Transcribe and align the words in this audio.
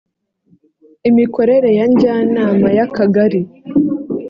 imikorere 1.09 1.69
ya 1.77 1.85
njyanama 1.91 2.67
y 2.77 2.81
akagari 2.85 3.41